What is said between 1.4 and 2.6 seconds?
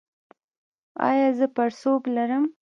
پړسوب لرم؟